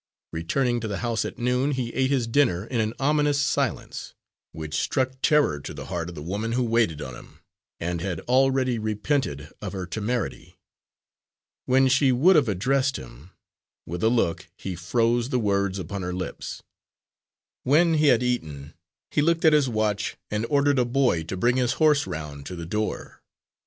[0.31, 4.15] Returning to the house at noon, he ate his dinner in an ominous silence,
[4.51, 7.39] which struck terror to the heart of the woman who waited on him
[7.79, 10.57] and had already repented of her temerity.
[11.67, 13.29] When she would have addressed him,
[13.85, 16.63] with a look he froze the words upon her lips.
[17.61, 18.73] When he had eaten
[19.11, 22.55] he looked at his watch, and ordered a boy to bring his horse round to
[22.55, 23.21] the door.